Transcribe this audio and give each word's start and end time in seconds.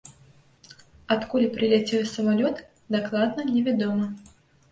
Адкуль 1.15 1.45
прыляцеў 1.57 2.01
самалёт, 2.15 2.63
дакладна 2.97 3.41
невядома. 3.53 4.05